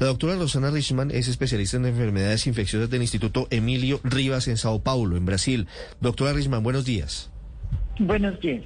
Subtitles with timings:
[0.00, 4.82] La doctora Rosana Richman es especialista en enfermedades infecciosas del Instituto Emilio Rivas en Sao
[4.82, 5.66] Paulo, en Brasil.
[6.00, 7.30] Doctora Richman, buenos días.
[7.98, 8.64] Buenos días.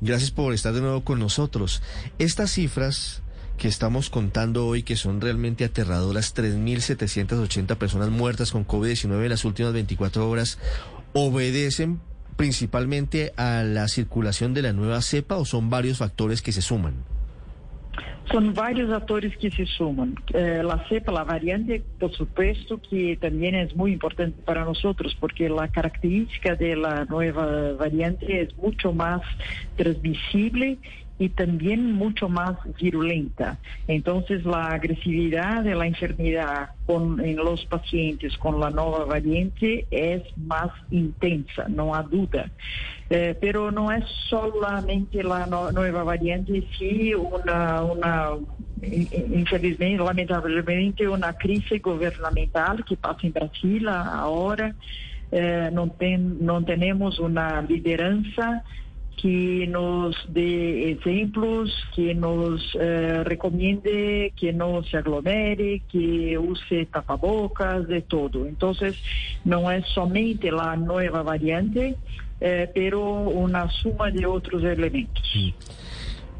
[0.00, 1.84] Gracias por estar de nuevo con nosotros.
[2.18, 3.22] Estas cifras
[3.58, 9.44] que estamos contando hoy, que son realmente aterradoras, 3.780 personas muertas con COVID-19 en las
[9.44, 10.58] últimas 24 horas,
[11.12, 12.00] obedecen
[12.34, 17.04] principalmente a la circulación de la nueva cepa o son varios factores que se suman?
[18.30, 20.14] Son varios actores que se suman.
[20.32, 25.48] Eh, la cepa, la variante, por supuesto que también es muy importante para nosotros porque
[25.48, 29.22] la característica de la nueva variante es mucho más
[29.76, 30.78] transmisible
[31.18, 33.58] y también mucho más virulenta.
[33.86, 40.22] Entonces, la agresividad de la enfermedad con, en los pacientes con la nueva variante es
[40.36, 42.50] más intensa, no hay duda.
[43.14, 47.82] Eh, pero no es solamente la nueva variante, sí una,
[48.80, 54.74] infelizmente, lamentablemente, una crisis gubernamental que pasa en Brasil ahora.
[55.30, 58.64] Eh, no tenemos una lideranza
[59.20, 67.86] que nos dé ejemplos, que nos eh, recomiende que no se aglomere, que use tapabocas,
[67.88, 68.46] de todo.
[68.46, 68.96] Entonces,
[69.44, 71.96] no es solamente la nueva variante,
[72.44, 75.22] eh, pero una suma de otros elementos.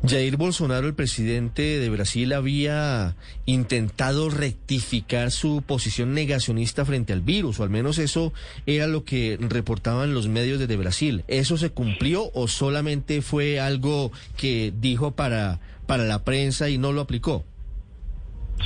[0.04, 3.14] Jair Bolsonaro, el presidente de Brasil, había
[3.46, 8.32] intentado rectificar su posición negacionista frente al virus, o al menos eso
[8.66, 11.22] era lo que reportaban los medios desde Brasil.
[11.28, 16.90] ¿Eso se cumplió o solamente fue algo que dijo para, para la prensa y no
[16.90, 17.44] lo aplicó?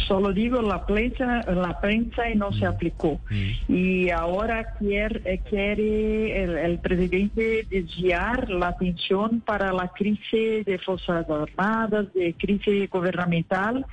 [0.07, 2.69] Solo digo la prensa, la prensa y no se mm.
[2.69, 3.21] aplicó.
[3.31, 3.73] Mm.
[3.73, 11.29] Y ahora quiere, eh, quiere el, presidente desviar la atención para la crisis de Fuerzas
[11.29, 13.87] Armadas, de crisis gubernamental,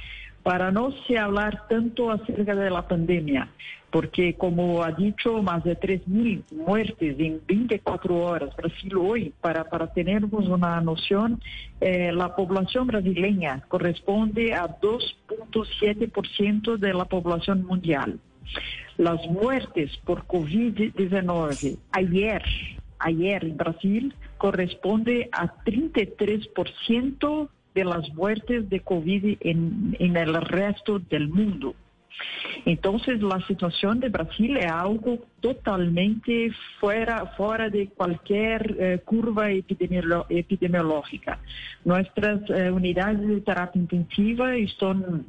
[0.44, 3.50] para no se hablar tanto acerca de la pandemia
[3.94, 8.56] porque como ha dicho, más de 3.000 muertes en 24 horas.
[8.56, 11.40] Brasil hoy, para, para tenermos una noción,
[11.80, 18.20] eh, la población brasileña corresponde a 2.7% de la población mundial.
[18.98, 22.42] Las muertes por COVID-19 ayer,
[22.98, 31.00] ayer en Brasil, corresponde a 33% de las muertes de COVID en, en el resto
[31.00, 31.76] del mundo.
[32.66, 41.40] Entonces, la situación de Brasil es algo totalmente fuera, fuera de cualquier eh, curva epidemiológica.
[41.84, 45.26] Nuestras eh, unidades de terapia intensiva están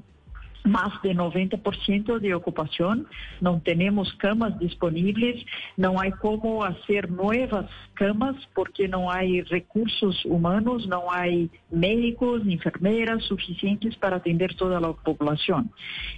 [0.64, 3.06] más de 90% de ocupación,
[3.40, 5.44] no tenemos camas disponibles,
[5.76, 13.22] no hay cómo hacer nuevas camas porque no hay recursos humanos, no hay médicos enfermeras
[13.24, 15.70] suficientes para atender toda la población.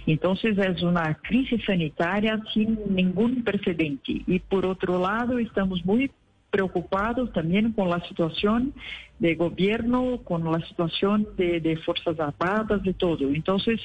[0.05, 4.23] Entonces es una crisis sanitaria sin ningún precedente.
[4.25, 6.09] Y por otro lado, estamos muy
[6.49, 8.73] preocupados también con la situación
[9.19, 13.29] de gobierno, con la situación de, Fuerzas Armadas, de todo.
[13.29, 13.79] Entonces,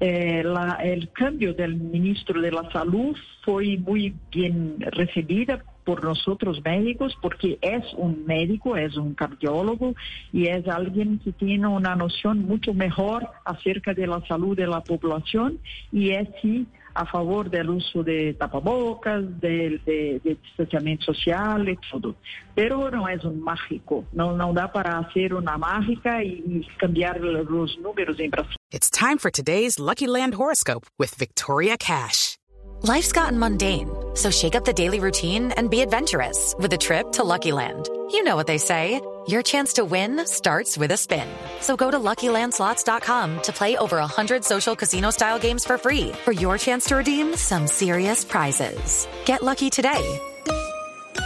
[0.00, 0.44] eh,
[0.82, 7.58] el cambio del ministro de la Salud fue muy bien recibida por nosotros médicos, porque
[7.62, 9.94] es un médico, es un cardiólogo
[10.32, 14.82] y es alguien que tiene una noción mucho mejor acerca de la salud de la
[14.82, 15.60] población
[15.92, 16.66] y es sí
[16.96, 22.16] a favor del uso de tapabocas, de, de, de distanciamiento social y todo.
[22.54, 27.78] Pero no es un mágico, no, no da para hacer una mágica y cambiar los
[27.78, 28.56] números en Brasil.
[28.72, 32.36] It's time for today's Lucky Land horoscope with Victoria Cash.
[32.82, 37.12] Life's gotten mundane, so shake up the daily routine and be adventurous with a trip
[37.12, 37.88] to Lucky Land.
[38.12, 39.00] You know what they say.
[39.28, 41.26] Your chance to win starts with a spin.
[41.60, 46.58] So go to LuckyLandSlots.com to play over 100 social casino-style games for free for your
[46.58, 49.08] chance to redeem some serious prizes.
[49.24, 50.20] Get lucky today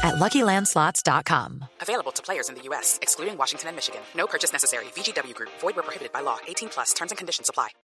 [0.03, 1.65] at LuckyLandSlots.com.
[1.83, 4.01] Available to players in the U.S., excluding Washington and Michigan.
[4.17, 4.87] No purchase necessary.
[4.97, 5.51] VGW Group.
[5.61, 6.39] Void where prohibited by law.
[6.49, 6.95] 18 plus.
[6.95, 7.71] Terms and conditions apply.